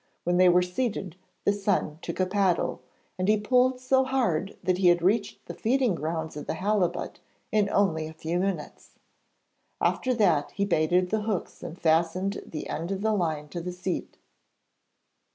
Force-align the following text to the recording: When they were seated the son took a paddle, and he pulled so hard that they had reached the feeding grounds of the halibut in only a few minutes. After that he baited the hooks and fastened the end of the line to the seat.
When 0.23 0.37
they 0.37 0.49
were 0.49 0.63
seated 0.63 1.15
the 1.45 1.53
son 1.53 1.99
took 2.01 2.19
a 2.19 2.25
paddle, 2.25 2.81
and 3.19 3.27
he 3.27 3.37
pulled 3.39 3.79
so 3.79 4.03
hard 4.03 4.57
that 4.63 4.77
they 4.77 4.87
had 4.87 5.03
reached 5.03 5.45
the 5.45 5.53
feeding 5.53 5.93
grounds 5.93 6.35
of 6.35 6.47
the 6.47 6.55
halibut 6.55 7.19
in 7.51 7.69
only 7.69 8.07
a 8.07 8.13
few 8.13 8.39
minutes. 8.39 8.95
After 9.79 10.15
that 10.15 10.53
he 10.53 10.65
baited 10.65 11.11
the 11.11 11.21
hooks 11.21 11.61
and 11.61 11.79
fastened 11.79 12.41
the 12.47 12.67
end 12.67 12.91
of 12.91 13.01
the 13.01 13.13
line 13.13 13.47
to 13.49 13.61
the 13.61 13.71
seat. 13.71 14.17